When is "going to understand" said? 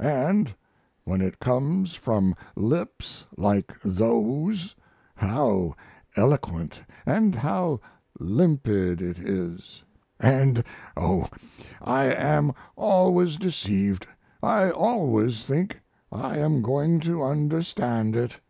16.62-18.16